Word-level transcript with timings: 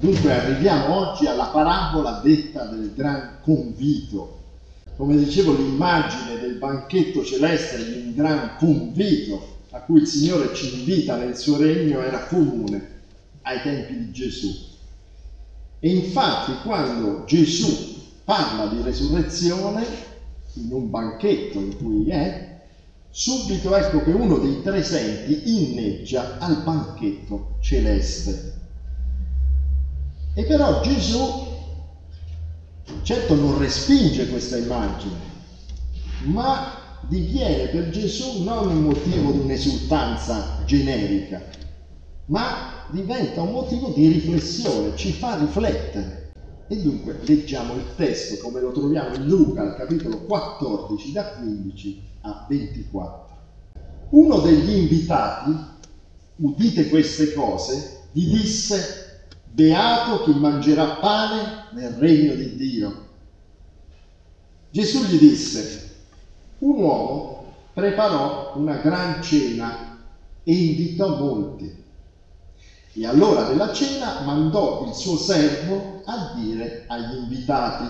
Dunque 0.00 0.32
arriviamo 0.32 0.94
oggi 0.94 1.26
alla 1.26 1.46
parabola 1.46 2.20
detta 2.22 2.66
del 2.66 2.94
gran 2.94 3.38
convito. 3.42 4.36
Come 4.96 5.16
dicevo, 5.16 5.56
l'immagine 5.56 6.38
del 6.38 6.54
banchetto 6.54 7.24
celeste 7.24 7.84
di 7.84 8.06
un 8.06 8.14
gran 8.14 8.54
convito 8.58 9.56
a 9.70 9.80
cui 9.80 10.02
il 10.02 10.06
Signore 10.06 10.54
ci 10.54 10.78
invita 10.78 11.16
nel 11.16 11.36
suo 11.36 11.56
regno 11.56 12.00
era 12.00 12.26
comune 12.26 12.86
ai 13.42 13.60
tempi 13.60 13.96
di 13.96 14.12
Gesù. 14.12 14.56
E 15.80 15.90
infatti 15.90 16.52
quando 16.62 17.24
Gesù 17.24 17.96
parla 18.22 18.66
di 18.66 18.80
resurrezione 18.80 19.84
in 20.54 20.72
un 20.72 20.88
banchetto 20.90 21.58
in 21.58 21.76
cui 21.76 22.08
è, 22.08 22.46
subito 23.10 23.74
ecco 23.74 24.04
che 24.04 24.12
uno 24.12 24.38
dei 24.38 24.60
presenti 24.62 25.42
inneggia 25.56 26.36
al 26.38 26.62
banchetto 26.62 27.56
celeste. 27.58 28.67
E 30.38 30.44
però 30.44 30.80
Gesù 30.82 31.46
certo 33.02 33.34
non 33.34 33.58
respinge 33.58 34.28
questa 34.28 34.56
immagine, 34.56 35.16
ma 36.26 37.00
diviene 37.08 37.66
per 37.70 37.90
Gesù 37.90 38.44
non 38.44 38.68
un 38.68 38.82
motivo 38.84 39.32
di 39.32 39.40
un'esultanza 39.40 40.62
generica, 40.64 41.42
ma 42.26 42.86
diventa 42.88 43.42
un 43.42 43.50
motivo 43.50 43.88
di 43.88 44.06
riflessione, 44.06 44.94
ci 44.94 45.10
fa 45.10 45.38
riflettere. 45.38 46.30
E 46.68 46.82
dunque 46.82 47.18
leggiamo 47.24 47.74
il 47.74 47.96
testo 47.96 48.36
come 48.40 48.60
lo 48.60 48.70
troviamo 48.70 49.16
in 49.16 49.26
Luca 49.26 49.62
al 49.62 49.74
capitolo 49.74 50.18
14 50.20 51.10
da 51.10 51.24
15 51.32 52.02
a 52.20 52.46
24. 52.48 53.26
Uno 54.10 54.38
degli 54.38 54.70
invitati, 54.70 55.50
udite 56.36 56.88
queste 56.88 57.32
cose, 57.32 58.02
gli 58.12 58.30
disse, 58.30 59.07
beato 59.50 60.22
chi 60.22 60.38
mangerà 60.38 60.96
pane 60.96 61.66
nel 61.72 61.92
regno 61.92 62.34
di 62.34 62.54
Dio. 62.56 63.06
Gesù 64.70 65.04
gli 65.04 65.18
disse, 65.18 65.96
un 66.58 66.82
uomo 66.82 67.54
preparò 67.72 68.54
una 68.56 68.76
gran 68.76 69.22
cena 69.22 69.98
e 70.42 70.54
invitò 70.54 71.16
molti. 71.16 71.76
E 72.92 73.06
all'ora 73.06 73.44
della 73.44 73.72
cena 73.72 74.20
mandò 74.24 74.84
il 74.86 74.94
suo 74.94 75.16
servo 75.16 76.02
a 76.04 76.32
dire 76.34 76.84
agli 76.86 77.16
invitati, 77.16 77.84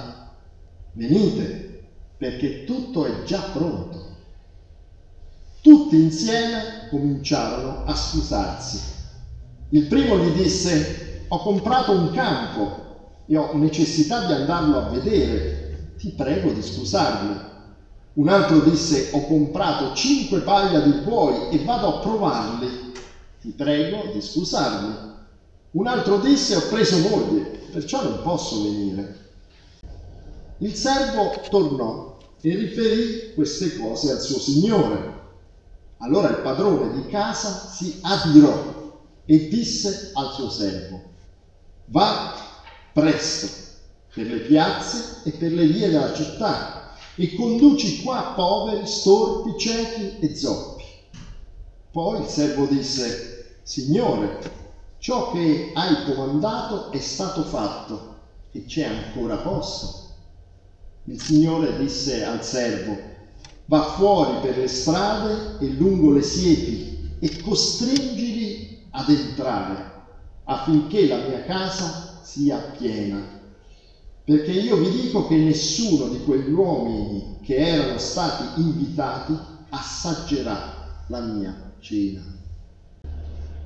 venite, 0.92 1.82
perché 2.16 2.64
tutto 2.64 3.06
è 3.06 3.22
già 3.22 3.40
pronto. 3.52 4.16
Tutti 5.60 6.00
insieme 6.00 6.88
cominciarono 6.90 7.84
a 7.84 7.94
scusarsi. 7.94 8.80
Il 9.70 9.86
primo 9.86 10.18
gli 10.18 10.30
disse, 10.32 11.07
ho 11.28 11.38
comprato 11.38 11.92
un 11.92 12.10
campo 12.12 12.86
e 13.26 13.36
ho 13.36 13.54
necessità 13.54 14.26
di 14.26 14.32
andarlo 14.32 14.78
a 14.78 14.88
vedere, 14.88 15.92
ti 15.98 16.10
prego 16.10 16.50
di 16.52 16.62
scusarmi. 16.62 17.46
Un 18.14 18.28
altro 18.28 18.60
disse, 18.60 19.10
ho 19.12 19.26
comprato 19.26 19.94
cinque 19.94 20.40
paglia 20.40 20.80
di 20.80 21.00
buoi 21.00 21.50
e 21.50 21.64
vado 21.64 21.96
a 21.96 21.98
provarli 22.00 22.86
ti 23.40 23.50
prego 23.50 24.10
di 24.12 24.20
scusarmi. 24.20 25.16
Un 25.72 25.86
altro 25.86 26.18
disse, 26.18 26.56
ho 26.56 26.68
preso 26.68 26.98
moglie, 27.08 27.42
perciò 27.70 28.02
non 28.02 28.22
posso 28.22 28.62
venire. 28.62 29.26
Il 30.58 30.74
servo 30.74 31.32
tornò 31.48 32.16
e 32.40 32.54
riferì 32.56 33.34
queste 33.34 33.76
cose 33.76 34.10
al 34.10 34.20
suo 34.20 34.38
signore. 34.38 35.16
Allora 35.98 36.30
il 36.30 36.38
padrone 36.38 36.94
di 36.94 37.06
casa 37.08 37.70
si 37.70 37.98
adirò 38.02 38.76
e 39.24 39.48
disse 39.48 40.10
al 40.14 40.32
suo 40.32 40.48
servo, 40.48 41.02
va 41.88 42.34
presto 42.92 43.48
per 44.14 44.26
le 44.26 44.38
piazze 44.38 45.22
e 45.24 45.32
per 45.32 45.52
le 45.52 45.66
vie 45.66 45.90
della 45.90 46.14
città 46.14 46.94
e 47.14 47.34
conduci 47.34 48.02
qua 48.02 48.32
poveri, 48.34 48.86
storpi, 48.86 49.58
ciechi 49.58 50.18
e 50.20 50.34
zoppi 50.34 50.78
poi 51.98 52.20
il 52.20 52.26
servo 52.26 52.66
disse, 52.66 53.56
Signore, 53.62 54.38
ciò 54.98 55.32
che 55.32 55.72
hai 55.74 56.04
comandato 56.04 56.92
è 56.92 57.00
stato 57.00 57.42
fatto 57.42 58.14
e 58.52 58.64
c'è 58.66 58.84
ancora 58.84 59.36
posto. 59.36 60.06
Il 61.06 61.20
Signore 61.20 61.76
disse 61.78 62.22
al 62.22 62.44
servo, 62.44 62.96
va 63.64 63.82
fuori 63.82 64.38
per 64.40 64.58
le 64.58 64.68
strade 64.68 65.56
e 65.58 65.70
lungo 65.70 66.12
le 66.12 66.22
siepi 66.22 67.16
e 67.18 67.40
costringili 67.40 68.86
ad 68.90 69.08
entrare 69.08 69.97
affinché 70.50 71.06
la 71.06 71.18
mia 71.18 71.44
casa 71.44 72.20
sia 72.22 72.56
piena. 72.76 73.36
Perché 74.24 74.52
io 74.52 74.76
vi 74.76 74.90
dico 74.90 75.26
che 75.26 75.36
nessuno 75.36 76.08
di 76.08 76.22
quegli 76.22 76.52
uomini 76.52 77.38
che 77.42 77.56
erano 77.56 77.98
stati 77.98 78.60
invitati 78.60 79.36
assaggerà 79.70 81.04
la 81.06 81.20
mia 81.20 81.54
cena. 81.80 82.22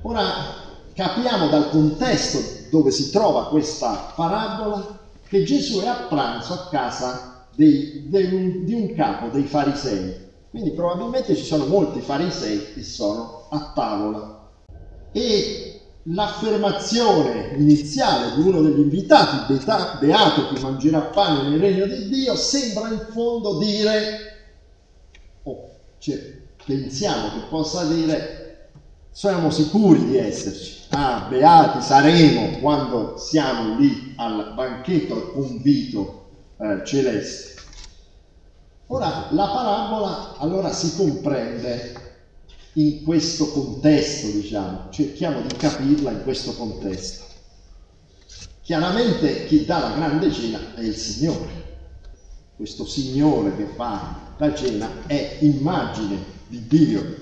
Ora 0.01 0.31
capiamo 0.93 1.47
dal 1.47 1.69
contesto 1.69 2.43
dove 2.69 2.91
si 2.91 3.09
trova 3.09 3.47
questa 3.47 4.11
parabola 4.15 4.99
che 5.27 5.43
Gesù 5.43 5.79
è 5.79 5.87
a 5.87 6.05
pranzo 6.07 6.53
a 6.53 6.67
casa 6.69 7.45
dei, 7.55 8.03
dei, 8.07 8.63
di 8.63 8.73
un 8.73 8.93
capo 8.93 9.27
dei 9.29 9.45
farisei. 9.45 10.21
Quindi 10.49 10.71
probabilmente 10.71 11.35
ci 11.35 11.43
sono 11.43 11.65
molti 11.65 11.99
farisei 11.99 12.71
che 12.73 12.83
sono 12.83 13.45
a 13.49 13.71
tavola. 13.73 14.41
E 15.11 15.72
l'affermazione 16.03 17.55
iniziale 17.57 18.35
di 18.35 18.47
uno 18.47 18.61
degli 18.61 18.79
invitati, 18.79 19.53
beato 19.99 20.53
chi 20.53 20.61
mangerà 20.61 20.99
pane 20.99 21.49
nel 21.49 21.59
regno 21.59 21.85
di 21.85 22.09
Dio, 22.09 22.35
sembra 22.35 22.89
in 22.89 23.07
fondo 23.11 23.57
dire, 23.57 24.35
oh, 25.43 25.69
cioè, 25.99 26.41
pensiamo 26.65 27.29
che 27.29 27.45
possa 27.49 27.85
dire 27.85 28.43
siamo 29.11 29.51
sicuri 29.51 30.05
di 30.05 30.17
esserci. 30.17 30.81
Ah, 30.89 31.27
beati 31.29 31.81
saremo 31.81 32.59
quando 32.59 33.15
siamo 33.17 33.77
lì 33.77 34.13
al 34.17 34.53
banchetto, 34.55 35.13
al 35.13 35.31
convito 35.31 36.29
eh, 36.57 36.81
celeste. 36.83 37.61
Ora, 38.87 39.27
la 39.31 39.47
parabola 39.47 40.35
allora 40.37 40.71
si 40.71 40.95
comprende 40.95 42.02
in 42.73 43.03
questo 43.03 43.47
contesto, 43.49 44.27
diciamo, 44.27 44.87
cerchiamo 44.89 45.41
di 45.41 45.55
capirla 45.55 46.11
in 46.11 46.23
questo 46.23 46.53
contesto. 46.53 47.25
Chiaramente 48.61 49.45
chi 49.45 49.65
dà 49.65 49.79
la 49.79 49.95
grande 49.95 50.31
cena 50.31 50.73
è 50.75 50.81
il 50.81 50.95
Signore. 50.95 51.61
Questo 52.55 52.85
Signore 52.85 53.55
che 53.55 53.65
fa 53.75 54.35
la 54.37 54.55
cena 54.55 54.89
è 55.05 55.37
immagine 55.41 56.17
di 56.47 56.65
Dio. 56.67 57.21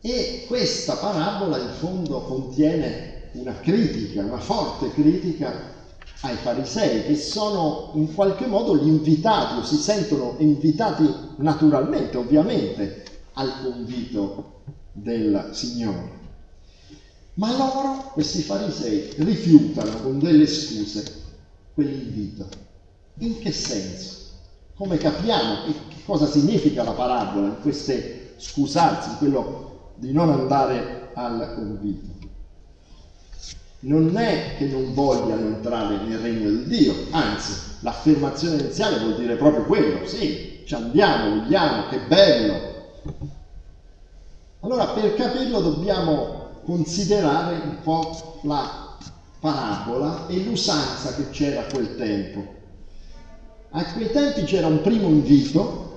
E 0.00 0.44
questa 0.46 0.96
parabola 0.96 1.56
in 1.56 1.70
fondo 1.78 2.20
contiene 2.22 3.30
una 3.32 3.58
critica, 3.60 4.22
una 4.22 4.38
forte 4.38 4.90
critica 4.92 5.72
ai 6.20 6.36
farisei 6.36 7.04
che 7.04 7.16
sono 7.16 7.92
in 7.94 8.12
qualche 8.14 8.46
modo 8.46 8.76
gli 8.76 8.88
invitati 8.88 9.58
o 9.58 9.64
si 9.64 9.76
sentono 9.76 10.34
invitati 10.38 11.08
naturalmente, 11.36 12.16
ovviamente, 12.16 13.04
al 13.34 13.52
convito 13.62 14.62
del 14.92 15.50
Signore. 15.52 16.22
Ma 17.34 17.56
loro, 17.56 18.10
questi 18.12 18.42
farisei, 18.42 19.12
rifiutano 19.18 20.02
con 20.02 20.18
delle 20.18 20.46
scuse 20.46 21.22
quell'invito. 21.74 22.46
In 23.18 23.38
che 23.40 23.52
senso? 23.52 24.22
Come 24.76 24.96
capiamo 24.98 25.64
che 25.66 25.74
cosa 26.04 26.26
significa 26.26 26.82
la 26.82 26.92
parabola 26.92 27.46
in 27.46 27.60
queste 27.60 28.34
scusarsi, 28.36 29.16
quello 29.18 29.92
di 29.96 30.12
non 30.12 30.30
andare 30.30 31.10
al 31.14 31.54
convito? 31.54 32.12
Non 33.80 34.16
è 34.16 34.54
che 34.56 34.66
non 34.66 34.94
vogliano 34.94 35.46
entrare 35.46 35.98
nel 36.04 36.18
regno 36.18 36.50
di 36.50 36.64
Dio, 36.64 36.94
anzi, 37.10 37.52
l'affermazione 37.80 38.60
iniziale 38.60 38.98
vuol 38.98 39.16
dire 39.16 39.36
proprio 39.36 39.64
quello, 39.64 40.06
sì, 40.06 40.62
ci 40.64 40.74
andiamo, 40.74 41.40
vogliamo, 41.40 41.88
che 41.88 41.98
bello. 42.08 42.73
Allora, 44.64 44.86
per 44.86 45.14
capirlo 45.14 45.60
dobbiamo 45.60 46.62
considerare 46.64 47.56
un 47.56 47.82
po' 47.82 48.38
la 48.44 48.96
parabola 49.38 50.26
e 50.26 50.38
l'usanza 50.38 51.14
che 51.16 51.28
c'era 51.28 51.60
a 51.60 51.70
quel 51.70 51.96
tempo. 51.96 52.42
A 53.72 53.84
quei 53.92 54.10
tempi 54.10 54.44
c'era 54.44 54.66
un 54.66 54.80
primo 54.80 55.08
invito 55.08 55.96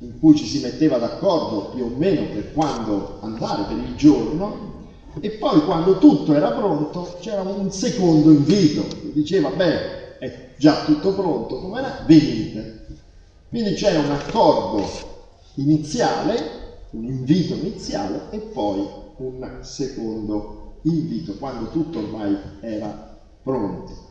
in 0.00 0.18
cui 0.20 0.36
ci 0.36 0.44
si 0.44 0.60
metteva 0.60 0.98
d'accordo 0.98 1.70
più 1.70 1.84
o 1.84 1.96
meno 1.96 2.26
per 2.26 2.52
quando 2.52 3.16
andare, 3.22 3.62
per 3.62 3.78
il 3.78 3.96
giorno, 3.96 4.90
e 5.18 5.30
poi 5.30 5.64
quando 5.64 5.96
tutto 5.96 6.34
era 6.34 6.50
pronto 6.50 7.16
c'era 7.18 7.40
un 7.40 7.72
secondo 7.72 8.30
invito 8.30 8.88
che 8.88 9.10
diceva, 9.14 9.48
beh, 9.48 10.18
è 10.18 10.50
già 10.58 10.84
tutto 10.84 11.14
pronto, 11.14 11.60
come 11.60 11.78
era? 11.78 12.04
Venite. 12.04 12.84
Quindi 13.48 13.72
c'era 13.72 14.00
un 14.00 14.10
accordo 14.10 14.86
iniziale, 15.54 16.60
un 16.92 17.04
invito 17.04 17.54
iniziale 17.54 18.28
e 18.30 18.38
poi 18.38 18.86
un 19.16 19.58
secondo 19.60 20.78
invito, 20.82 21.34
quando 21.34 21.68
tutto 21.70 21.98
ormai 22.00 22.36
era 22.60 23.16
pronto. 23.42 24.10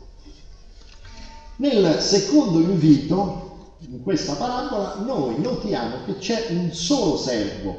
Nel 1.58 2.00
secondo 2.00 2.60
invito, 2.60 3.50
in 3.90 4.02
questa 4.02 4.34
parabola, 4.34 4.96
noi 5.06 5.40
notiamo 5.40 5.98
che 6.06 6.18
c'è 6.18 6.48
un 6.52 6.72
solo 6.72 7.18
servo 7.18 7.78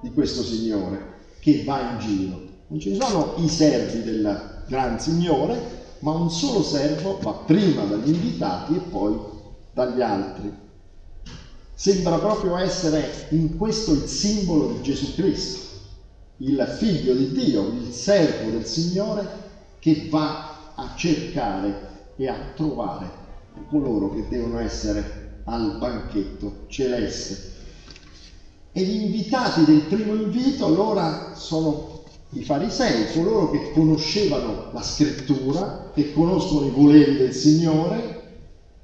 di 0.00 0.12
questo 0.12 0.42
Signore 0.42 1.16
che 1.40 1.64
va 1.64 1.92
in 1.92 1.98
giro. 1.98 2.42
Non 2.68 2.78
ci 2.78 2.94
sono 2.94 3.34
i 3.36 3.48
servi 3.48 4.02
del 4.02 4.62
Gran 4.66 5.00
Signore, 5.00 5.76
ma 6.00 6.12
un 6.12 6.30
solo 6.30 6.62
servo 6.62 7.18
va 7.22 7.32
prima 7.32 7.84
dagli 7.84 8.12
invitati 8.12 8.76
e 8.76 8.80
poi 8.80 9.18
dagli 9.72 10.00
altri. 10.00 10.67
Sembra 11.80 12.18
proprio 12.18 12.56
essere 12.56 13.28
in 13.28 13.56
questo 13.56 13.92
il 13.92 14.08
simbolo 14.08 14.66
di 14.66 14.82
Gesù 14.82 15.14
Cristo, 15.14 15.60
il 16.38 16.60
figlio 16.76 17.14
di 17.14 17.30
Dio, 17.30 17.68
il 17.68 17.92
servo 17.92 18.50
del 18.50 18.64
Signore 18.64 19.24
che 19.78 20.08
va 20.10 20.72
a 20.74 20.92
cercare 20.96 22.12
e 22.16 22.26
a 22.26 22.36
trovare 22.56 23.08
coloro 23.70 24.10
che 24.10 24.26
devono 24.28 24.58
essere 24.58 25.42
al 25.44 25.76
banchetto 25.78 26.64
celeste. 26.66 27.52
E 28.72 28.82
gli 28.82 29.00
invitati 29.00 29.64
del 29.64 29.82
primo 29.82 30.14
invito 30.14 30.66
allora 30.66 31.32
sono 31.36 32.00
i 32.30 32.42
farisei, 32.42 33.12
coloro 33.12 33.50
che 33.52 33.70
conoscevano 33.70 34.70
la 34.72 34.82
scrittura, 34.82 35.92
che 35.94 36.12
conoscono 36.12 36.66
i 36.66 36.70
voleri 36.70 37.14
del 37.14 37.32
Signore, 37.32 38.22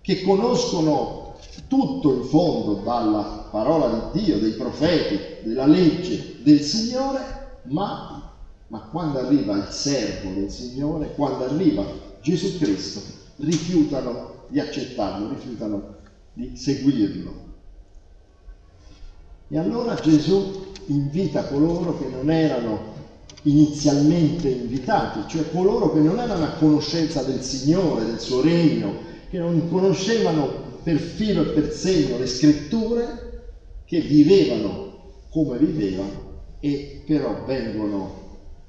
che 0.01 0.23
conoscono 0.23 1.24
tutto 1.67 2.15
in 2.15 2.25
fondo 2.25 2.83
dalla 2.83 3.49
parola 3.51 4.11
di 4.13 4.23
Dio, 4.23 4.39
dei 4.39 4.53
profeti, 4.53 5.19
della 5.43 5.67
legge 5.67 6.37
del 6.43 6.61
Signore, 6.61 7.61
ma, 7.65 8.33
ma 8.69 8.81
quando 8.91 9.19
arriva 9.19 9.57
il 9.57 9.69
servo 9.71 10.31
del 10.39 10.51
Signore, 10.51 11.15
quando 11.15 11.45
arriva 11.45 11.85
Gesù 12.21 12.59
Cristo, 12.59 13.01
rifiutano 13.37 14.45
di 14.49 14.61
accettarlo, 14.61 15.29
rifiutano 15.29 15.97
di 16.33 16.57
seguirlo. 16.57 17.43
E 19.49 19.59
allora 19.59 19.95
Gesù 19.95 20.73
invita 20.87 21.45
coloro 21.45 21.99
che 21.99 22.09
non 22.09 22.31
erano 22.31 22.93
inizialmente 23.43 24.49
invitati, 24.49 25.21
cioè 25.29 25.51
coloro 25.51 25.93
che 25.93 26.01
non 26.01 26.19
erano 26.19 26.45
a 26.45 26.53
conoscenza 26.53 27.23
del 27.23 27.43
Signore, 27.43 28.05
del 28.05 28.19
suo 28.19 28.41
regno, 28.41 29.13
che 29.29 29.39
non 29.39 29.69
conoscevano 29.69 30.64
per 30.85 30.99
filo 30.99 31.43
e 31.43 31.47
per 31.47 31.73
segno 31.73 32.19
le 32.19 32.27
scritture, 32.27 33.43
che 33.87 34.01
vivevano 34.01 34.93
come 35.31 35.59
vivevano 35.59 36.33
e 36.61 37.03
però 37.05 37.45
vengono 37.45 38.23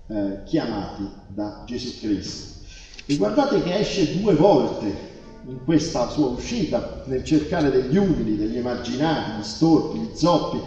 eh, 0.07 0.43
chiamati 0.45 1.07
da 1.27 1.63
Gesù 1.67 1.99
Cristo. 1.99 2.53
E 3.05 3.15
guardate 3.17 3.61
che 3.61 3.77
esce 3.77 4.19
due 4.19 4.33
volte 4.33 5.13
in 5.47 5.63
questa 5.63 6.09
sua 6.09 6.27
uscita 6.27 7.03
nel 7.05 7.23
cercare 7.23 7.69
degli 7.69 7.95
umili, 7.95 8.35
degli 8.35 8.57
emarginati, 8.57 9.39
gli 9.39 9.43
storpi, 9.43 9.99
gli 9.99 10.15
zoppi, 10.15 10.59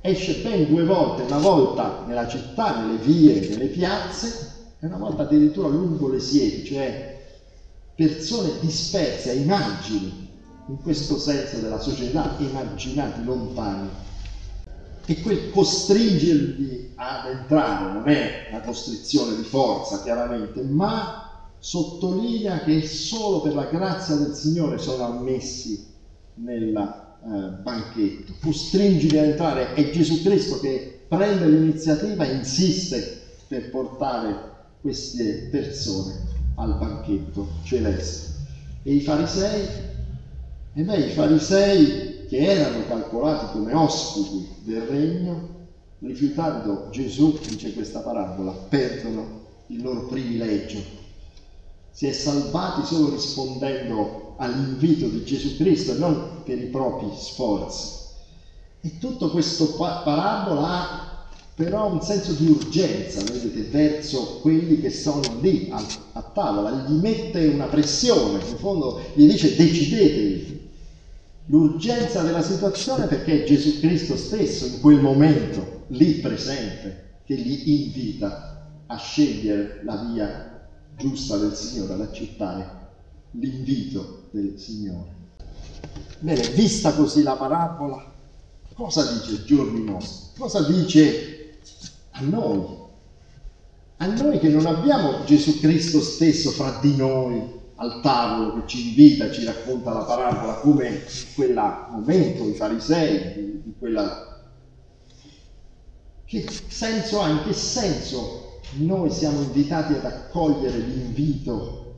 esce 0.00 0.40
ben 0.40 0.66
due 0.66 0.84
volte, 0.84 1.22
una 1.22 1.38
volta 1.38 2.04
nella 2.06 2.26
città, 2.26 2.80
nelle 2.80 2.98
vie, 2.98 3.48
nelle 3.48 3.66
piazze, 3.66 4.50
e 4.80 4.86
una 4.86 4.96
volta 4.96 5.22
addirittura 5.22 5.68
lungo 5.68 6.08
le 6.08 6.18
siepi, 6.18 6.64
cioè 6.64 7.20
persone 7.94 8.52
disperse, 8.60 9.30
a 9.30 9.34
immagini, 9.34 10.21
in 10.72 10.80
questo 10.80 11.18
senso 11.18 11.58
della 11.58 11.78
società, 11.78 12.38
emarginati, 12.38 13.24
lontani. 13.24 13.88
E 15.04 15.20
quel 15.20 15.50
costringerli 15.50 16.92
ad 16.94 17.28
entrare 17.28 17.92
non 17.92 18.08
è 18.08 18.48
una 18.50 18.60
costrizione 18.60 19.36
di 19.36 19.42
forza, 19.42 20.02
chiaramente, 20.02 20.62
ma 20.62 21.50
sottolinea 21.58 22.60
che 22.60 22.86
solo 22.86 23.42
per 23.42 23.54
la 23.54 23.66
grazia 23.66 24.16
del 24.16 24.34
Signore 24.34 24.78
sono 24.78 25.04
ammessi 25.04 25.86
nella 26.36 27.18
eh, 27.22 27.48
banchetto, 27.62 28.32
costringili 28.40 29.18
a 29.18 29.24
entrare, 29.24 29.74
è 29.74 29.90
Gesù 29.90 30.22
Cristo 30.22 30.58
che 30.58 31.04
prende 31.06 31.46
l'iniziativa 31.46 32.24
e 32.24 32.36
insiste 32.36 33.20
per 33.46 33.68
portare 33.68 34.50
queste 34.80 35.48
persone 35.50 36.14
al 36.56 36.78
banchetto 36.78 37.46
celeste. 37.62 38.30
E 38.84 38.94
i 38.94 39.00
farisei? 39.00 39.91
E 40.74 40.82
beh, 40.82 40.96
i 40.96 41.10
farisei 41.10 42.26
che 42.28 42.38
erano 42.38 42.86
calcolati 42.86 43.52
come 43.52 43.74
ospiti 43.74 44.48
del 44.62 44.80
regno, 44.80 45.48
rifiutando 45.98 46.88
Gesù, 46.90 47.38
dice 47.46 47.74
questa 47.74 48.00
parabola, 48.00 48.52
perdono 48.52 49.40
il 49.66 49.82
loro 49.82 50.06
privilegio. 50.06 50.78
Si 51.90 52.06
è 52.06 52.12
salvati 52.12 52.86
solo 52.86 53.10
rispondendo 53.10 54.34
all'invito 54.38 55.08
di 55.08 55.22
Gesù 55.24 55.56
Cristo, 55.56 55.98
non 55.98 56.42
per 56.42 56.58
i 56.58 56.66
propri 56.68 57.08
sforzi. 57.18 58.00
E 58.80 58.96
tutto 58.98 59.30
questo 59.30 59.74
parabola 59.74 60.66
ha 60.66 61.12
però 61.54 61.92
un 61.92 62.00
senso 62.00 62.32
di 62.32 62.46
urgenza, 62.46 63.22
vedete, 63.22 63.60
verso 63.64 64.38
quelli 64.40 64.80
che 64.80 64.88
sono 64.88 65.38
lì 65.42 65.68
a, 65.70 65.84
a 66.12 66.22
tavola, 66.22 66.86
gli 66.86 66.94
mette 66.94 67.46
una 67.48 67.66
pressione, 67.66 68.42
in 68.42 68.56
fondo 68.56 69.02
gli 69.12 69.28
dice 69.28 69.54
decidetevi. 69.54 70.61
L'urgenza 71.52 72.22
della 72.22 72.40
situazione 72.40 73.06
perché 73.06 73.42
è 73.42 73.44
Gesù 73.44 73.78
Cristo 73.78 74.16
stesso 74.16 74.64
in 74.64 74.80
quel 74.80 75.00
momento, 75.00 75.84
lì 75.88 76.14
presente, 76.14 77.10
che 77.26 77.34
li 77.34 77.84
invita 77.84 78.68
a 78.86 78.96
scegliere 78.96 79.82
la 79.84 79.96
via 79.96 80.66
giusta 80.96 81.36
del 81.36 81.54
Signore, 81.54 81.92
ad 81.92 82.00
accettare 82.00 82.70
l'invito 83.32 84.22
del 84.30 84.54
Signore. 84.56 85.10
Bene, 86.20 86.48
vista 86.52 86.94
così 86.94 87.22
la 87.22 87.36
parabola, 87.36 88.02
cosa 88.72 89.12
dice 89.12 89.32
ai 89.32 89.44
giorni 89.44 89.84
nostri? 89.84 90.38
Cosa 90.38 90.62
dice 90.62 91.58
a 92.12 92.20
noi? 92.22 92.64
A 93.98 94.06
noi 94.06 94.38
che 94.38 94.48
non 94.48 94.64
abbiamo 94.64 95.22
Gesù 95.26 95.60
Cristo 95.60 96.00
stesso 96.00 96.50
fra 96.50 96.78
di 96.80 96.96
noi 96.96 97.60
al 97.82 98.00
tavolo 98.00 98.60
che 98.60 98.68
ci 98.68 98.88
invita, 98.88 99.32
ci 99.32 99.44
racconta 99.44 99.92
la 99.92 100.04
parabola 100.04 100.54
come 100.54 100.88
in 100.88 101.00
quel 101.34 101.60
momento 101.90 102.48
i 102.48 102.54
farisei, 102.54 103.32
di, 103.34 103.62
di 103.64 103.74
quella... 103.76 104.40
Che 106.24 106.46
senso 106.68 107.20
ha? 107.20 107.28
In 107.28 107.42
che 107.44 107.52
senso 107.52 108.60
noi 108.76 109.10
siamo 109.10 109.40
invitati 109.42 109.94
ad 109.94 110.04
accogliere 110.04 110.78
l'invito 110.78 111.96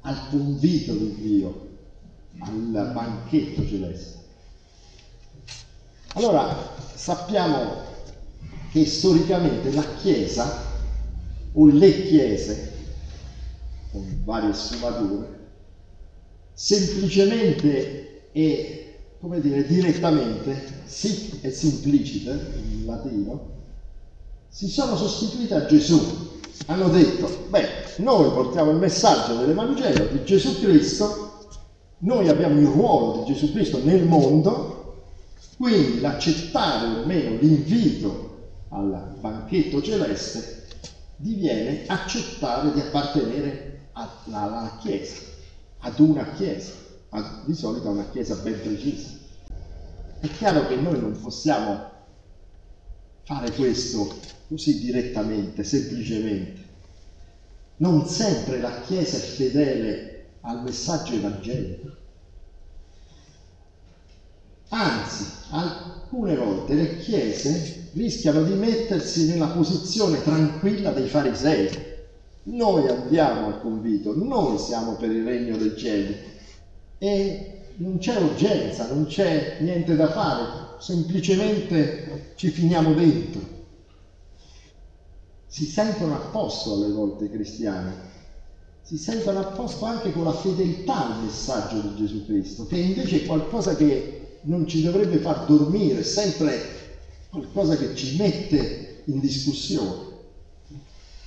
al 0.00 0.18
convito 0.30 0.92
di 0.92 1.14
Dio, 1.14 1.68
al 2.40 2.90
banchetto 2.92 3.66
celeste. 3.66 4.18
Allora 6.14 6.74
sappiamo 6.94 7.82
che 8.70 8.84
storicamente 8.84 9.72
la 9.72 9.84
Chiesa 10.02 10.62
o 11.52 11.66
le 11.66 12.06
Chiese, 12.06 12.73
con 13.94 14.22
varie 14.24 14.52
sfumature, 14.52 15.38
semplicemente 16.52 18.30
e, 18.32 18.96
come 19.20 19.40
dire, 19.40 19.64
direttamente, 19.64 20.82
sic 20.84 21.44
e 21.44 21.50
simplicite 21.52 22.54
in 22.72 22.86
latino, 22.86 23.52
si 24.48 24.68
sono 24.68 24.96
sostituite 24.96 25.54
a 25.54 25.66
Gesù. 25.66 26.32
Hanno 26.66 26.88
detto, 26.88 27.46
beh, 27.50 27.68
noi 27.98 28.32
portiamo 28.32 28.72
il 28.72 28.78
messaggio 28.78 29.36
dell'Evangelo 29.36 30.06
di 30.06 30.24
Gesù 30.24 30.58
Cristo, 30.58 31.46
noi 31.98 32.28
abbiamo 32.28 32.58
il 32.58 32.66
ruolo 32.66 33.22
di 33.22 33.32
Gesù 33.32 33.52
Cristo 33.52 33.78
nel 33.84 34.04
mondo, 34.04 35.04
quindi 35.56 36.00
l'accettare 36.00 36.98
o 36.98 37.06
meno 37.06 37.36
l'invito 37.38 38.32
al 38.70 39.14
banchetto 39.20 39.80
celeste 39.80 40.66
diviene 41.16 41.84
accettare 41.86 42.72
di 42.72 42.80
appartenere 42.80 43.63
alla 43.94 44.76
Chiesa, 44.80 45.22
ad 45.78 45.98
una 45.98 46.32
Chiesa, 46.32 46.72
di 47.44 47.54
solito 47.54 47.88
a 47.88 47.92
una 47.92 48.08
Chiesa 48.10 48.34
ben 48.36 48.60
precisa. 48.60 49.08
È 50.20 50.28
chiaro 50.28 50.66
che 50.66 50.76
noi 50.76 51.00
non 51.00 51.18
possiamo 51.18 51.92
fare 53.24 53.52
questo 53.52 54.14
così 54.48 54.78
direttamente, 54.78 55.64
semplicemente. 55.64 56.62
Non 57.76 58.06
sempre 58.06 58.60
la 58.60 58.80
Chiesa 58.80 59.16
è 59.16 59.20
fedele 59.20 60.26
al 60.40 60.62
messaggio 60.62 61.14
evangelico. 61.14 62.02
Anzi, 64.68 65.24
alcune 65.50 66.34
volte 66.36 66.74
le 66.74 66.96
chiese 66.96 67.90
rischiano 67.92 68.42
di 68.42 68.54
mettersi 68.54 69.26
nella 69.26 69.46
posizione 69.46 70.20
tranquilla 70.22 70.90
dei 70.90 71.06
farisei. 71.06 71.93
Noi 72.44 72.88
andiamo 72.88 73.46
al 73.46 73.60
convito, 73.60 74.14
noi 74.16 74.58
siamo 74.58 74.94
per 74.94 75.12
il 75.12 75.24
regno 75.24 75.56
del 75.56 75.76
cielo 75.76 76.14
e 76.98 77.52
non 77.76 77.98
c'è 77.98 78.16
urgenza, 78.16 78.88
non 78.88 79.06
c'è 79.06 79.56
niente 79.60 79.96
da 79.96 80.08
fare, 80.08 80.46
semplicemente 80.78 82.32
ci 82.36 82.48
finiamo 82.48 82.94
dentro 82.94 83.54
si 85.54 85.66
sentono 85.66 86.16
a 86.16 86.18
posto 86.18 86.72
alle 86.72 86.90
volte 86.90 87.26
i 87.26 87.30
cristiani, 87.30 87.92
si 88.82 88.96
sentono 88.96 89.38
a 89.38 89.44
posto 89.44 89.84
anche 89.84 90.10
con 90.10 90.24
la 90.24 90.32
fedeltà 90.32 91.14
al 91.14 91.22
messaggio 91.22 91.78
di 91.78 91.94
Gesù 91.94 92.24
Cristo, 92.26 92.66
che 92.66 92.76
invece 92.76 93.22
è 93.22 93.24
qualcosa 93.24 93.76
che 93.76 94.38
non 94.40 94.66
ci 94.66 94.82
dovrebbe 94.82 95.18
far 95.18 95.44
dormire, 95.44 96.02
sempre 96.02 96.60
qualcosa 97.30 97.76
che 97.76 97.94
ci 97.94 98.16
mette 98.16 99.02
in 99.04 99.20
discussione. 99.20 100.13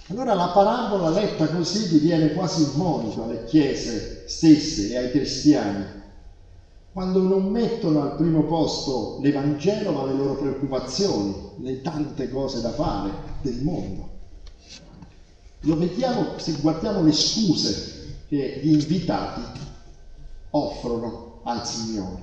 Allora 0.10 0.34
la 0.36 0.48
parabola 0.48 1.10
letta 1.10 1.48
così 1.48 1.90
diviene 1.90 2.32
quasi 2.32 2.64
un 2.64 2.72
monito 2.76 3.24
alle 3.24 3.44
chiese 3.44 4.24
stesse 4.26 4.90
e 4.90 4.98
ai 4.98 5.12
cristiani, 5.12 5.86
quando 6.94 7.20
non 7.22 7.52
mettono 7.52 8.04
al 8.04 8.16
primo 8.16 8.44
posto 8.44 9.20
l'Evangelo 9.22 9.92
ma 9.92 10.06
le 10.06 10.14
loro 10.14 10.36
preoccupazioni, 10.36 11.36
le 11.58 11.82
tante 11.82 12.30
cose 12.30 12.62
da 12.62 12.72
fare 12.72 13.12
del 13.42 13.62
mondo. 13.62 14.10
Lo 15.62 15.78
vediamo 15.78 16.38
se 16.38 16.54
guardiamo 16.54 17.04
le 17.04 17.12
scuse 17.12 18.22
che 18.30 18.62
gli 18.64 18.72
invitati 18.72 19.42
offrono 20.52 21.42
al 21.44 21.68
Signore. 21.68 22.22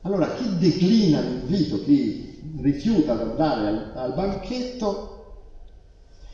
Allora 0.00 0.34
chi 0.34 0.58
declina 0.58 1.20
l'invito, 1.20 1.80
chi 1.84 2.40
rifiuta 2.60 3.14
di 3.14 3.22
andare 3.22 3.66
al, 3.68 3.92
al 3.94 4.14
banchetto, 4.14 5.17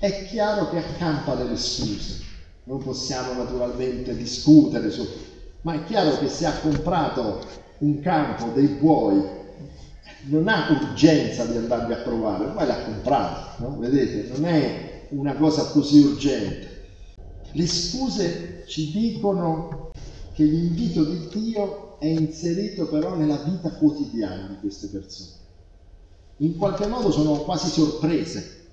è 0.04 0.26
chiaro 0.26 0.68
che 0.68 0.78
accampa 0.78 1.34
delle 1.34 1.56
scuse. 1.56 2.22
Non 2.64 2.82
possiamo 2.82 3.32
naturalmente 3.32 4.14
discutere 4.14 4.90
su, 4.90 5.06
ma 5.62 5.74
è 5.74 5.84
chiaro 5.84 6.18
che 6.18 6.28
se 6.28 6.44
ha 6.44 6.58
comprato 6.60 7.40
un 7.78 8.00
campo 8.00 8.48
dei 8.54 8.66
buoi 8.66 9.22
non 10.26 10.48
ha 10.48 10.68
urgenza 10.70 11.44
di 11.46 11.56
andarli 11.56 11.92
a 11.92 11.98
provare, 11.98 12.46
ormai 12.46 12.66
l'ha 12.66 12.84
comprato, 12.84 13.62
no? 13.62 13.78
vedete, 13.78 14.30
non 14.32 14.46
è 14.46 15.06
una 15.10 15.34
cosa 15.34 15.64
così 15.64 16.02
urgente. 16.02 16.88
Le 17.52 17.66
scuse 17.66 18.64
ci 18.66 18.90
dicono 18.90 19.90
che 20.32 20.44
l'invito 20.44 21.04
di 21.04 21.28
Dio 21.32 21.98
è 21.98 22.06
inserito 22.06 22.88
però 22.88 23.14
nella 23.14 23.36
vita 23.36 23.70
quotidiana 23.70 24.48
di 24.48 24.56
queste 24.60 24.88
persone. 24.88 25.42
In 26.38 26.56
qualche 26.56 26.86
modo 26.86 27.10
sono 27.10 27.36
quasi 27.38 27.68
sorprese 27.68 28.63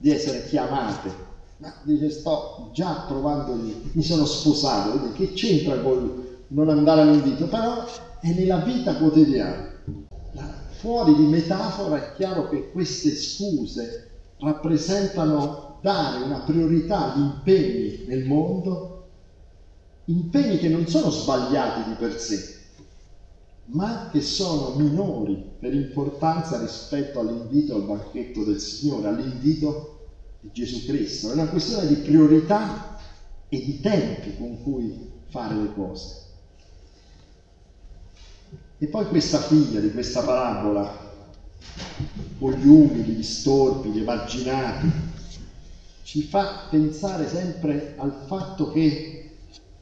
di 0.00 0.10
essere 0.10 0.46
chiamate. 0.46 1.28
Ma 1.58 1.74
dice, 1.82 2.10
sto 2.10 2.70
già 2.72 3.04
provando, 3.06 3.54
mi 3.92 4.02
sono 4.02 4.24
sposato, 4.24 4.98
vedi, 4.98 5.12
che 5.12 5.34
c'entra 5.34 5.78
col 5.80 6.42
non 6.48 6.70
andare 6.70 7.02
all'invito? 7.02 7.46
Però 7.46 7.84
è 8.18 8.32
nella 8.32 8.60
vita 8.60 8.96
quotidiana. 8.96 9.68
Fuori 10.78 11.14
di 11.14 11.24
metafora 11.24 11.96
è 11.96 12.14
chiaro 12.16 12.48
che 12.48 12.70
queste 12.70 13.14
scuse 13.14 14.08
rappresentano 14.38 15.76
dare 15.82 16.24
una 16.24 16.38
priorità 16.38 17.12
agli 17.12 17.20
impegni 17.20 18.04
nel 18.06 18.24
mondo, 18.24 19.04
impegni 20.06 20.56
che 20.56 20.70
non 20.70 20.86
sono 20.86 21.10
sbagliati 21.10 21.90
di 21.90 21.94
per 21.96 22.18
sé, 22.18 22.59
ma 23.70 24.08
che 24.10 24.20
sono 24.20 24.76
minori 24.76 25.48
per 25.58 25.74
importanza 25.74 26.58
rispetto 26.58 27.20
all'invito 27.20 27.74
al 27.74 27.82
banchetto 27.82 28.42
del 28.42 28.58
Signore, 28.58 29.08
all'invito 29.08 29.98
di 30.40 30.50
Gesù 30.52 30.84
Cristo. 30.84 31.30
È 31.30 31.32
una 31.32 31.48
questione 31.48 31.86
di 31.86 31.96
priorità 31.96 32.96
e 33.48 33.60
di 33.62 33.80
tempi 33.80 34.36
con 34.36 34.62
cui 34.62 35.10
fare 35.28 35.54
le 35.54 35.72
cose. 35.74 36.18
E 38.78 38.86
poi 38.86 39.06
questa 39.06 39.38
figlia 39.40 39.78
di 39.78 39.90
questa 39.90 40.22
parabola, 40.22 41.08
con 42.38 42.52
gli 42.52 42.66
umili, 42.66 43.12
gli 43.12 43.22
storpi, 43.22 43.90
gli 43.90 43.98
emarginati, 43.98 44.90
ci 46.02 46.22
fa 46.22 46.66
pensare 46.70 47.28
sempre 47.28 47.94
al 47.96 48.24
fatto 48.26 48.70
che 48.70 49.19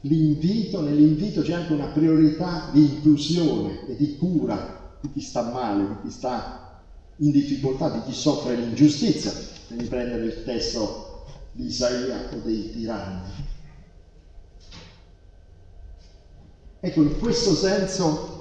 l'invito, 0.01 0.81
nell'invito 0.81 1.41
c'è 1.41 1.53
anche 1.53 1.73
una 1.73 1.87
priorità 1.87 2.69
di 2.71 2.95
inclusione 2.95 3.87
e 3.87 3.95
di 3.95 4.17
cura 4.17 4.97
di 5.01 5.11
chi 5.11 5.21
sta 5.21 5.43
male, 5.43 5.87
di 5.87 5.95
chi 6.03 6.09
sta 6.09 6.81
in 7.17 7.31
difficoltà, 7.31 7.89
di 7.89 8.01
chi 8.03 8.13
soffre 8.13 8.55
l'ingiustizia, 8.55 9.31
per 9.67 9.77
riprendere 9.79 10.25
il 10.25 10.43
testo 10.43 11.23
di 11.51 11.65
Isaia 11.65 12.29
o 12.31 12.37
dei 12.37 12.71
tiranni. 12.71 13.57
Ecco, 16.81 17.01
in 17.01 17.17
questo 17.17 17.53
senso 17.53 18.37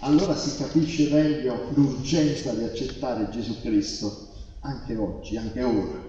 allora 0.00 0.36
si 0.36 0.56
capisce 0.56 1.08
meglio 1.08 1.68
l'urgenza 1.70 2.52
di 2.52 2.62
accettare 2.62 3.30
Gesù 3.30 3.60
Cristo 3.60 4.26
anche 4.60 4.94
oggi, 4.94 5.36
anche 5.36 5.62
ora. 5.62 6.06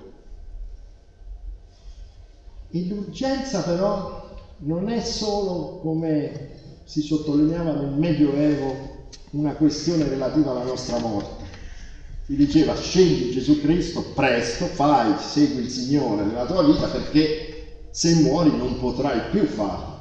E 2.72 2.86
l'urgenza 2.86 3.63
però 3.63 4.18
non 4.59 4.89
è 4.89 5.01
solo, 5.01 5.79
come 5.81 6.49
si 6.83 7.01
sottolineava 7.01 7.73
nel 7.73 7.91
Medioevo, 7.91 8.97
una 9.31 9.53
questione 9.53 10.07
relativa 10.07 10.51
alla 10.51 10.63
nostra 10.63 10.97
morte. 10.99 11.45
Si 12.25 12.35
diceva 12.35 12.75
scendi 12.75 13.31
Gesù 13.31 13.61
Cristo 13.61 14.01
presto, 14.13 14.65
fai, 14.65 15.13
segui 15.19 15.63
il 15.63 15.69
Signore 15.69 16.25
nella 16.25 16.45
tua 16.45 16.63
vita 16.63 16.87
perché 16.87 17.87
se 17.91 18.15
muori 18.15 18.55
non 18.55 18.79
potrai 18.79 19.29
più 19.31 19.45
farlo. 19.45 19.97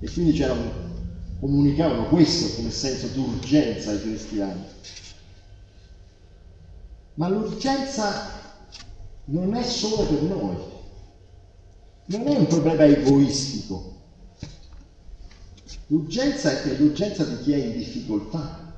E 0.00 0.10
quindi 0.10 0.40
comunicavano 1.38 2.08
questo 2.08 2.56
come 2.56 2.70
senso 2.70 3.06
d'urgenza 3.08 3.90
ai 3.90 4.00
cristiani. 4.00 4.64
Ma 7.14 7.28
l'urgenza 7.28 8.40
non 9.26 9.54
è 9.54 9.62
solo 9.62 10.06
per 10.06 10.22
noi, 10.22 10.56
non 12.06 12.26
è 12.26 12.36
un 12.36 12.46
problema 12.46 12.84
egoistico. 12.84 13.91
L'urgenza 15.92 16.50
è 16.50 16.76
l'urgenza 16.78 17.22
di 17.22 17.42
chi 17.42 17.52
è 17.52 17.56
in 17.56 17.76
difficoltà, 17.76 18.72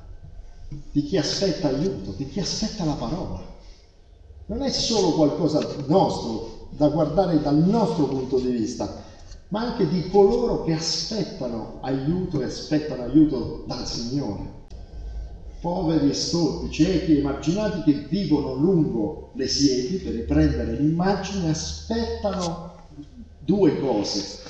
di 0.91 1.01
chi 1.03 1.15
aspetta 1.15 1.69
aiuto, 1.69 2.11
di 2.11 2.27
chi 2.27 2.41
aspetta 2.41 2.83
la 2.83 2.95
parola. 2.95 3.41
Non 4.47 4.61
è 4.61 4.69
solo 4.69 5.13
qualcosa 5.13 5.65
nostro, 5.87 6.67
da 6.71 6.89
guardare 6.89 7.41
dal 7.41 7.55
nostro 7.55 8.07
punto 8.07 8.37
di 8.37 8.49
vista, 8.49 9.01
ma 9.47 9.61
anche 9.61 9.87
di 9.87 10.09
coloro 10.09 10.65
che 10.65 10.73
aspettano 10.73 11.77
aiuto 11.83 12.41
e 12.41 12.43
aspettano 12.43 13.03
aiuto 13.03 13.63
dal 13.65 13.87
Signore. 13.87 14.63
Poveri 15.61 16.09
e 16.09 16.13
storpi, 16.13 16.69
ciechi 16.69 17.15
e 17.15 17.19
emarginati 17.19 17.83
che 17.83 18.07
vivono 18.09 18.55
lungo 18.55 19.29
le 19.35 19.47
siepi, 19.47 20.03
per 20.03 20.15
riprendere 20.15 20.73
l'immagine, 20.73 21.49
aspettano 21.49 22.73
due 23.39 23.79
cose, 23.79 24.41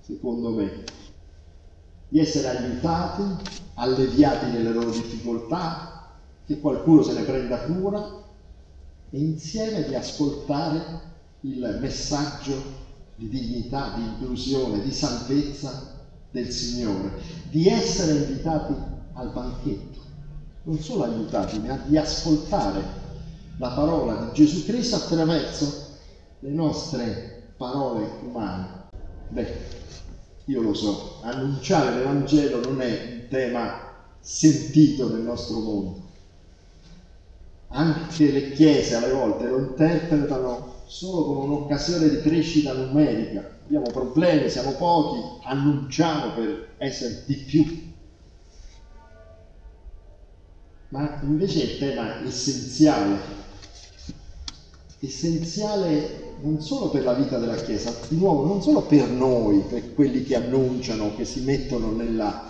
secondo 0.00 0.50
me, 0.50 0.84
di 2.08 2.18
essere 2.18 2.48
aiutati, 2.48 3.22
alleviati 3.74 4.50
nelle 4.50 4.70
loro 4.70 4.90
difficoltà, 4.90 6.12
che 6.46 6.60
qualcuno 6.60 7.02
se 7.02 7.12
ne 7.12 7.22
prenda 7.22 7.58
cura 7.58 8.24
e 9.10 9.18
insieme 9.18 9.84
di 9.84 9.94
ascoltare 9.94 11.00
il 11.42 11.78
messaggio 11.80 12.86
di 13.16 13.28
dignità, 13.28 13.92
di 13.96 14.02
inclusione, 14.02 14.82
di 14.82 14.92
salvezza 14.92 15.96
del 16.30 16.50
Signore, 16.50 17.20
di 17.50 17.68
essere 17.68 18.12
invitati 18.12 18.74
al 19.14 19.30
banchetto, 19.30 19.98
non 20.64 20.78
solo 20.78 21.04
aiutati, 21.04 21.58
ma 21.58 21.78
di 21.84 21.96
ascoltare 21.96 22.80
la 23.58 23.70
parola 23.70 24.24
di 24.24 24.32
Gesù 24.32 24.64
Cristo 24.64 24.96
attraverso 24.96 25.96
le 26.40 26.50
nostre 26.50 27.52
parole 27.56 28.08
umane. 28.22 28.86
Beh, 29.28 29.68
io 30.48 30.62
lo 30.62 30.72
so, 30.72 31.18
annunciare 31.22 31.96
l'Evangelo 31.96 32.60
non 32.62 32.80
è 32.80 33.12
un 33.12 33.28
tema 33.28 33.92
sentito 34.18 35.10
nel 35.10 35.20
nostro 35.20 35.58
mondo. 35.58 36.06
Anche 37.68 38.30
le 38.30 38.52
chiese 38.52 38.94
alle 38.94 39.12
volte 39.12 39.46
lo 39.46 39.58
interpretano 39.58 40.76
solo 40.86 41.24
come 41.24 41.44
un'occasione 41.44 42.08
di 42.08 42.22
crescita 42.22 42.72
numerica. 42.72 43.56
Abbiamo 43.64 43.90
problemi, 43.90 44.48
siamo 44.48 44.72
pochi, 44.72 45.18
annunciamo 45.42 46.32
per 46.32 46.68
essere 46.78 47.24
di 47.26 47.34
più. 47.34 47.92
Ma 50.88 51.20
invece 51.20 51.62
il 51.62 51.78
tema 51.78 52.24
essenziale, 52.24 53.18
essenziale 55.00 56.27
non 56.40 56.60
solo 56.60 56.88
per 56.90 57.04
la 57.04 57.14
vita 57.14 57.38
della 57.38 57.56
Chiesa, 57.56 57.94
di 58.08 58.16
nuovo 58.16 58.46
non 58.46 58.62
solo 58.62 58.82
per 58.82 59.08
noi, 59.08 59.60
per 59.60 59.94
quelli 59.94 60.24
che 60.24 60.36
annunciano, 60.36 61.14
che 61.16 61.24
si 61.24 61.40
mettono 61.40 61.90
nella, 61.92 62.46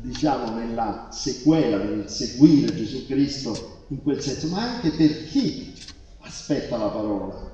diciamo, 0.00 0.54
nella 0.54 1.08
sequela, 1.10 1.78
nel 1.78 2.08
seguire 2.08 2.74
Gesù 2.74 3.06
Cristo 3.06 3.84
in 3.88 4.02
quel 4.02 4.20
senso, 4.20 4.48
ma 4.48 4.74
anche 4.74 4.90
per 4.90 5.26
chi 5.26 5.74
aspetta 6.20 6.76
la 6.76 6.88
parola. 6.88 7.48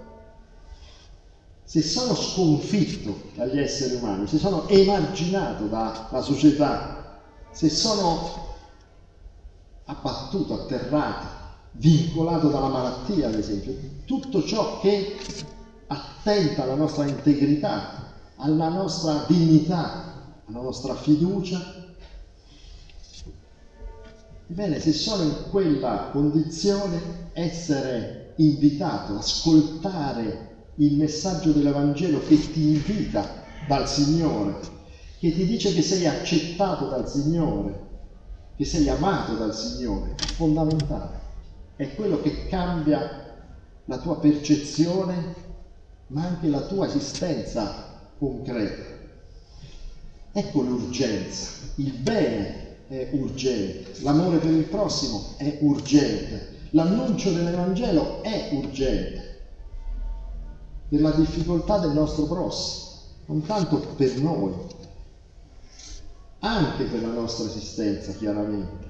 Se 1.65 1.83
sono 1.83 2.15
sconfitto 2.15 3.23
dagli 3.35 3.59
esseri 3.59 3.97
umani, 3.97 4.27
se 4.27 4.39
sono 4.39 4.69
emarginato 4.69 5.67
dalla 5.67 6.23
società, 6.23 7.21
se 7.51 7.69
sono 7.69 8.55
abbattuto, 9.87 10.55
atterrato 10.55 11.36
vincolato 11.79 12.49
dalla 12.49 12.69
malattia, 12.69 13.29
ad 13.29 13.35
esempio, 13.35 13.75
tutto 14.05 14.43
ciò 14.45 14.81
che 14.81 15.17
attenta 15.87 16.63
alla 16.63 16.75
nostra 16.75 17.07
integrità, 17.07 18.15
alla 18.37 18.69
nostra 18.69 19.25
dignità, 19.27 20.41
alla 20.47 20.61
nostra 20.61 20.95
fiducia. 20.95 21.85
Ebbene, 24.49 24.79
se 24.79 24.93
sono 24.93 25.23
in 25.23 25.45
quella 25.51 26.09
condizione, 26.13 27.31
essere 27.33 28.33
invitato, 28.37 29.17
ascoltare 29.17 30.55
il 30.77 30.97
messaggio 30.97 31.53
dell'Evangelo 31.53 32.21
che 32.27 32.53
ti 32.53 32.75
invita 32.75 33.43
dal 33.67 33.89
Signore, 33.89 34.61
che 35.19 35.33
ti 35.33 35.47
dice 35.47 35.73
che 35.73 35.83
sei 35.83 36.07
accettato 36.07 36.87
dal 36.87 37.09
Signore, 37.09 37.85
che 38.57 38.65
sei 38.65 38.89
amato 38.89 39.35
dal 39.35 39.55
Signore, 39.55 40.15
è 40.17 40.27
fondamentale. 40.33 41.26
È 41.77 41.95
quello 41.95 42.21
che 42.23 42.49
cambia 42.49 43.35
la 43.85 43.99
tua 43.99 44.19
percezione, 44.19 45.35
ma 46.09 46.25
anche 46.25 46.49
la 46.49 46.63
tua 46.63 46.87
esistenza 46.87 48.01
concreta. 48.19 48.83
Ecco 50.33 50.61
l'urgenza. 50.63 51.51
Il 51.77 51.93
bene 51.93 52.67
è 52.89 53.11
urgente, 53.13 54.03
l'amore 54.03 54.39
per 54.39 54.53
il 54.53 54.65
prossimo 54.65 55.35
è 55.37 55.59
urgente, 55.61 56.69
l'annuncio 56.71 57.33
dell'Evangelo 57.33 58.23
è 58.23 58.51
urgente 58.53 59.27
per 60.89 61.01
la 61.01 61.11
difficoltà 61.11 61.79
del 61.79 61.91
nostro 61.91 62.27
prossimo, 62.27 62.87
non 63.27 63.45
tanto 63.45 63.79
per 63.97 64.21
noi, 64.21 64.53
anche 66.41 66.85
per 66.85 67.03
la 67.03 67.13
nostra 67.13 67.47
esistenza 67.47 68.13
chiaramente, 68.13 68.86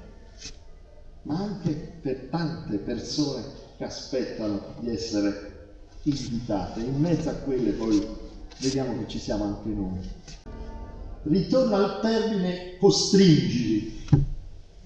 ma 1.26 1.38
anche 1.38 1.99
per 2.00 2.28
tante 2.30 2.78
persone 2.78 3.42
che 3.76 3.85
aspettano 3.85 4.75
di 4.78 4.90
essere 4.90 5.75
invitate. 6.02 6.80
In 6.80 7.00
mezzo 7.00 7.28
a 7.28 7.35
quelle 7.35 7.73
poi 7.73 8.06
vediamo 8.61 8.97
che 8.99 9.09
ci 9.09 9.18
siamo 9.18 9.45
anche 9.45 9.68
noi. 9.68 9.99
Ritorno 11.23 11.75
al 11.75 12.00
termine 12.00 12.76
costringili 12.78 14.06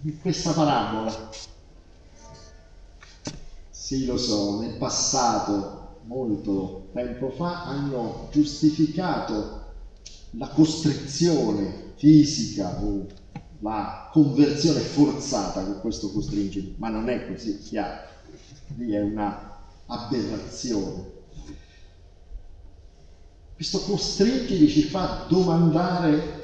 di 0.01 0.17
questa 0.17 0.53
parabola. 0.53 1.31
Sì, 3.69 4.07
lo 4.07 4.17
so, 4.17 4.61
nel 4.61 4.79
passato, 4.79 5.99
molto 6.05 6.89
tempo 6.95 7.31
fa, 7.31 7.65
hanno 7.65 8.29
giustificato 8.33 9.59
la 10.31 10.49
costrizione 10.49 11.93
fisica 11.97 12.83
o 12.83 13.07
la 13.61 14.09
conversione 14.13 14.81
forzata 14.81 15.63
con 15.63 15.81
questo 15.81 16.11
costringere, 16.11 16.75
ma 16.77 16.89
non 16.89 17.09
è 17.09 17.27
così 17.27 17.59
chiaro, 17.59 18.09
lì 18.77 18.93
è 18.93 19.03
una 19.03 19.59
aberrazione. 19.87 21.19
Questo 23.55 23.81
costringere 23.81 24.67
ci 24.69 24.83
fa 24.83 25.27
domandare 25.29 26.39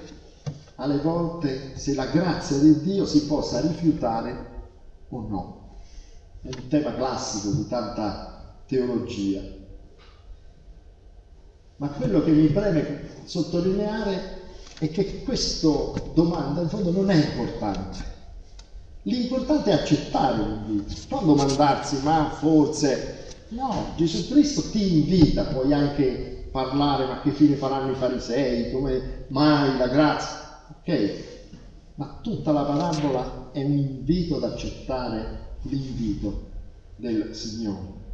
alle 0.74 0.98
volte 0.98 1.76
se 1.78 1.94
la 1.94 2.06
grazia 2.06 2.58
di 2.58 2.80
Dio 2.80 3.06
si 3.06 3.24
possa 3.24 3.60
rifiutare 3.60 4.50
o 5.08 5.20
no. 5.26 5.64
È 6.42 6.48
un 6.48 6.68
tema 6.68 6.94
classico 6.94 7.50
di 7.50 7.66
tanta 7.66 8.60
teologia. 8.66 9.40
Ma 11.76 11.88
quello 11.88 12.22
che 12.22 12.32
mi 12.32 12.48
preme 12.48 13.08
sottolineare 13.24 14.35
è 14.78 14.90
che 14.90 15.22
questa 15.22 15.68
domanda 16.12 16.60
in 16.60 16.68
fondo 16.68 16.90
non 16.90 17.10
è 17.10 17.14
importante. 17.14 18.14
L'importante 19.02 19.70
è 19.70 19.74
accettare 19.74 20.42
l'invito, 20.42 20.94
non 21.10 21.26
domandarsi 21.26 21.98
ma 22.02 22.30
forse 22.38 23.34
no, 23.50 23.92
Gesù 23.96 24.28
Cristo 24.28 24.68
ti 24.70 24.98
invita, 24.98 25.44
puoi 25.44 25.72
anche 25.72 26.48
parlare 26.50 27.06
ma 27.06 27.20
che 27.20 27.30
fine 27.30 27.56
faranno 27.56 27.92
i 27.92 27.94
farisei, 27.94 28.72
come 28.72 29.26
mai 29.28 29.78
la 29.78 29.88
grazia, 29.88 30.64
ok, 30.70 31.24
ma 31.94 32.18
tutta 32.20 32.52
la 32.52 32.64
parabola 32.64 33.50
è 33.52 33.62
un 33.62 33.78
invito 33.78 34.36
ad 34.36 34.44
accettare 34.44 35.54
l'invito 35.62 36.50
del 36.96 37.34
Signore. 37.34 38.04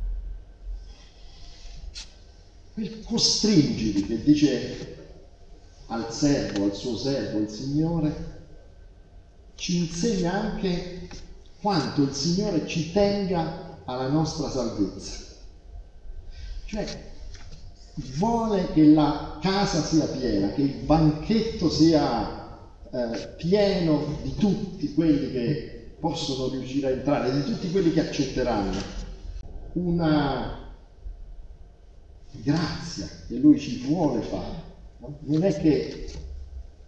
Quel 2.75 3.03
costringili 3.05 4.07
che 4.07 4.23
dice 4.23 5.02
al 5.93 6.11
servo, 6.11 6.65
al 6.65 6.75
suo 6.75 6.97
servo, 6.97 7.39
il 7.39 7.51
Signore, 7.51 8.31
ci 9.55 9.77
insegna 9.77 10.33
anche 10.33 11.09
quanto 11.61 12.03
il 12.03 12.13
Signore 12.15 12.67
ci 12.67 12.93
tenga 12.93 13.81
alla 13.85 14.09
nostra 14.09 14.49
salvezza. 14.49 15.21
Cioè, 16.65 17.11
vuole 18.17 18.73
che 18.73 18.87
la 18.87 19.39
casa 19.41 19.83
sia 19.83 20.07
piena, 20.07 20.53
che 20.53 20.63
il 20.63 20.75
banchetto 20.85 21.69
sia 21.69 22.59
eh, 22.91 23.29
pieno 23.37 24.19
di 24.23 24.35
tutti 24.35 24.95
quelli 24.95 25.31
che 25.31 25.95
possono 26.01 26.49
riuscire 26.49 26.87
a 26.87 26.91
entrare, 26.91 27.33
di 27.33 27.45
tutti 27.45 27.71
quelli 27.71 27.93
che 27.93 28.01
accetteranno. 28.01 29.01
Una 29.75 30.71
grazia 32.31 33.07
che 33.29 33.37
Lui 33.37 33.61
ci 33.61 33.85
vuole 33.87 34.23
fare 34.23 34.72
non 35.25 35.43
è 35.43 35.57
che 35.57 36.11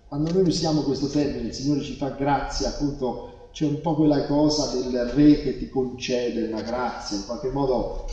quando 0.07 0.33
noi 0.33 0.46
usiamo 0.46 0.83
questo 0.83 1.09
termine, 1.09 1.48
il 1.48 1.55
Signore 1.55 1.83
ci 1.83 1.94
fa 1.94 2.11
grazia, 2.11 2.68
appunto 2.68 3.48
c'è 3.53 3.66
un 3.66 3.81
po' 3.81 3.94
quella 3.96 4.27
cosa 4.27 4.77
del 4.77 5.07
re 5.07 5.42
che 5.42 5.59
ti 5.59 5.68
concede 5.68 6.46
una 6.46 6.62
grazia, 6.62 7.16
in 7.16 7.24
qualche 7.27 7.50
modo 7.50 8.07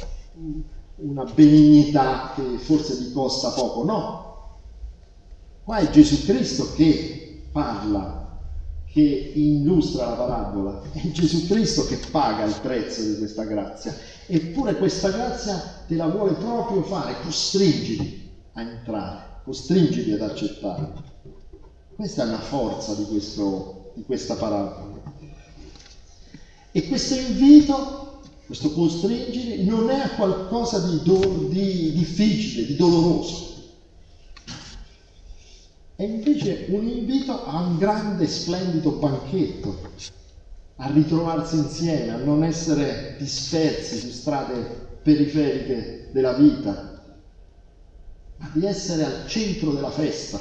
una 0.95 1.23
benignità 1.25 2.31
che 2.35 2.57
forse 2.57 2.97
ti 2.97 3.11
costa 3.11 3.49
poco. 3.49 3.83
No, 3.83 4.57
qua 5.63 5.77
è 5.77 5.89
Gesù 5.91 6.25
Cristo 6.25 6.73
che 6.73 7.43
parla, 7.51 8.39
che 8.85 9.31
illustra 9.35 10.09
la 10.09 10.15
parabola, 10.15 10.81
è 10.91 11.11
Gesù 11.11 11.45
Cristo 11.45 11.85
che 11.85 11.99
paga 12.09 12.45
il 12.45 12.59
prezzo 12.61 13.03
di 13.03 13.17
questa 13.17 13.43
grazia. 13.43 13.95
Eppure 14.25 14.75
questa 14.77 15.09
grazia 15.11 15.83
te 15.85 15.95
la 15.95 16.07
vuole 16.07 16.33
proprio 16.33 16.81
fare, 16.81 17.15
costringiti 17.21 18.29
a 18.53 18.61
entrare 18.61 19.30
costringiti 19.43 20.11
ad 20.11 20.21
accettare. 20.21 20.91
Questa 21.95 22.23
è 22.23 22.27
una 22.27 22.39
forza 22.39 22.93
di, 22.95 23.05
questo, 23.05 23.91
di 23.95 24.03
questa 24.03 24.35
parabola. 24.35 25.01
E 26.71 26.87
questo 26.87 27.15
invito, 27.15 28.21
questo 28.45 28.71
costringere, 28.71 29.63
non 29.63 29.89
è 29.89 29.99
a 29.99 30.09
qualcosa 30.11 30.79
di, 30.79 31.01
do, 31.03 31.47
di 31.49 31.91
difficile, 31.93 32.65
di 32.65 32.75
doloroso. 32.75 33.49
È 35.95 36.03
invece 36.03 36.65
un 36.69 36.87
invito 36.87 37.45
a 37.45 37.59
un 37.59 37.77
grande, 37.77 38.27
splendido 38.27 38.91
banchetto, 38.91 39.89
a 40.77 40.89
ritrovarsi 40.91 41.57
insieme, 41.57 42.13
a 42.13 42.17
non 42.17 42.43
essere 42.43 43.15
dispersi 43.19 43.99
su 43.99 44.09
strade 44.09 44.89
periferiche 45.03 46.09
della 46.11 46.33
vita, 46.33 46.90
di 48.53 48.65
essere 48.65 49.05
al 49.05 49.27
centro 49.27 49.71
della 49.71 49.91
festa, 49.91 50.39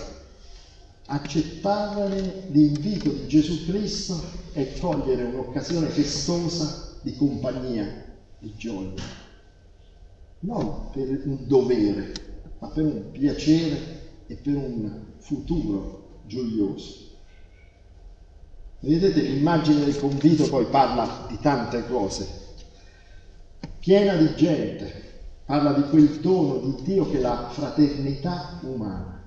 accettare 1.07 2.49
l'invito 2.51 3.11
di 3.11 3.27
Gesù 3.27 3.65
Cristo 3.67 4.23
e 4.53 4.79
cogliere 4.79 5.25
un'occasione 5.25 5.89
festosa 5.89 6.97
di 7.03 7.17
compagnia, 7.17 8.05
di 8.39 8.55
gioia. 8.57 9.03
Non 10.41 10.91
per 10.91 11.09
un 11.25 11.47
dovere, 11.47 12.13
ma 12.59 12.69
per 12.69 12.85
un 12.85 13.11
piacere 13.11 14.01
e 14.27 14.35
per 14.37 14.55
un 14.55 15.05
futuro 15.19 16.23
gioioso. 16.27 17.09
Vedete, 18.81 19.21
l'immagine 19.21 19.85
del 19.85 19.99
convito 19.99 20.49
poi 20.49 20.65
parla 20.67 21.27
di 21.29 21.39
tante 21.41 21.87
cose, 21.87 22.27
piena 23.79 24.15
di 24.15 24.35
gente, 24.37 25.10
parla 25.51 25.73
di 25.73 25.83
quel 25.89 26.21
dono 26.21 26.59
di 26.61 26.83
Dio 26.85 27.11
che 27.11 27.19
è 27.19 27.21
la 27.21 27.49
fraternità 27.51 28.61
umana, 28.63 29.21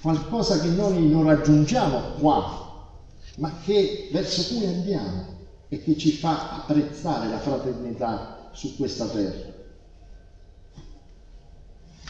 qualcosa 0.00 0.58
che 0.60 0.68
noi 0.68 1.06
non 1.10 1.24
raggiungiamo 1.24 2.14
qua, 2.18 2.88
ma 3.36 3.52
che 3.62 4.08
verso 4.10 4.54
cui 4.54 4.64
andiamo 4.64 5.26
e 5.68 5.82
che 5.82 5.98
ci 5.98 6.12
fa 6.12 6.62
apprezzare 6.62 7.28
la 7.28 7.38
fraternità 7.38 8.48
su 8.52 8.76
questa 8.76 9.04
terra. 9.08 9.52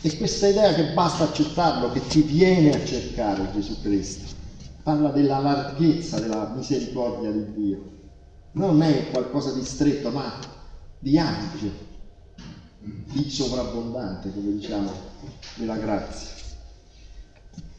E 0.03 0.17
questa 0.19 0.47
idea 0.47 0.73
che 0.75 0.93
basta 0.93 1.25
accettarlo, 1.25 1.91
che 1.91 2.07
ti 2.07 2.23
viene 2.23 2.81
a 2.81 2.85
cercare 2.85 3.51
Gesù 3.53 3.81
Cristo, 3.81 4.37
parla 4.85 5.09
della 5.09 5.41
larghezza 5.41 6.21
della 6.21 6.53
misericordia 6.55 7.33
di 7.33 7.53
Dio. 7.55 7.91
Non 8.53 8.81
è 8.83 9.11
qualcosa 9.11 9.53
di 9.53 9.65
stretto, 9.65 10.11
ma 10.11 10.33
di 11.01 11.19
ampio, 11.19 11.87
di 12.87 13.29
sovrabbondante, 13.29 14.33
come 14.33 14.53
diciamo, 14.53 14.91
della 15.57 15.77
grazia. 15.77 16.35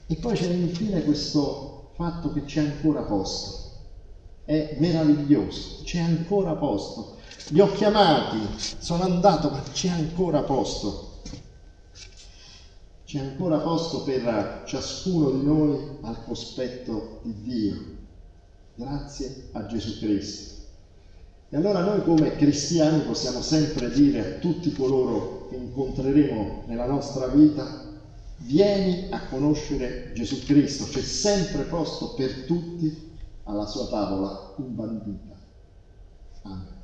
E 0.08 0.16
poi 0.16 0.36
c'è 0.36 0.50
infine 0.52 1.04
questo 1.04 1.92
fatto 1.96 2.34
che 2.34 2.44
c'è 2.44 2.62
ancora 2.62 3.02
posto. 3.02 3.66
È 4.44 4.78
meraviglioso, 4.80 5.84
c'è 5.84 6.00
ancora 6.00 6.56
posto. 6.56 7.16
li 7.50 7.60
ho 7.60 7.72
chiamati, 7.72 8.38
sono 8.58 9.04
andato, 9.04 9.50
ma 9.50 9.62
c'è 9.62 9.90
ancora 9.90 10.44
posto. 10.44 11.22
C'è 13.06 13.20
ancora 13.20 13.60
posto 13.60 14.04
per 14.04 14.64
ciascuno 14.66 15.32
di 15.32 15.46
noi 15.46 15.98
al 16.02 16.24
cospetto 16.26 17.22
di 17.24 17.42
Dio. 17.42 17.96
Grazie 18.76 19.50
a 19.54 19.66
Gesù 19.66 19.98
Cristo. 20.00 20.57
E 21.50 21.56
allora 21.56 21.82
noi 21.82 22.04
come 22.04 22.36
cristiani 22.36 23.04
possiamo 23.04 23.42
sempre 23.42 23.90
dire 23.90 24.20
a 24.20 24.40
tutti 24.40 24.74
coloro 24.74 25.48
che 25.50 25.56
incontreremo 25.56 26.64
nella 26.66 26.86
nostra 26.86 27.28
vita, 27.28 27.86
vieni 28.40 29.08
a 29.12 29.28
conoscere 29.28 30.12
Gesù 30.14 30.44
Cristo, 30.44 30.86
c'è 30.86 31.02
sempre 31.02 31.64
posto 31.64 32.14
per 32.16 32.44
tutti 32.46 32.94
alla 33.44 33.66
sua 33.66 33.88
tavola 33.88 34.54
imbandita. 34.58 35.36
Amen. 36.42 36.77